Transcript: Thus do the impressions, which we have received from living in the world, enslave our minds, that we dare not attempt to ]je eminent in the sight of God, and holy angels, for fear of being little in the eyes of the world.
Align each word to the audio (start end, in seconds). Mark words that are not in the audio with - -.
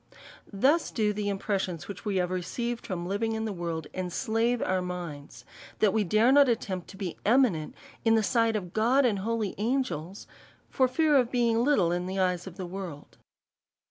Thus 0.51 0.89
do 0.89 1.13
the 1.13 1.29
impressions, 1.29 1.87
which 1.87 2.05
we 2.05 2.15
have 2.15 2.31
received 2.31 2.87
from 2.87 3.05
living 3.05 3.33
in 3.33 3.45
the 3.45 3.53
world, 3.53 3.85
enslave 3.93 4.59
our 4.59 4.81
minds, 4.81 5.45
that 5.77 5.93
we 5.93 6.03
dare 6.03 6.31
not 6.31 6.49
attempt 6.49 6.87
to 6.87 6.97
]je 6.97 7.17
eminent 7.23 7.75
in 8.03 8.15
the 8.15 8.23
sight 8.23 8.55
of 8.55 8.73
God, 8.73 9.05
and 9.05 9.19
holy 9.19 9.53
angels, 9.59 10.25
for 10.71 10.87
fear 10.87 11.15
of 11.15 11.29
being 11.29 11.63
little 11.63 11.91
in 11.91 12.07
the 12.07 12.17
eyes 12.17 12.47
of 12.47 12.57
the 12.57 12.65
world. 12.65 13.19